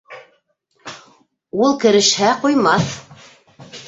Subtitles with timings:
[1.65, 2.89] Ул керешһә, ҡуймаҫ.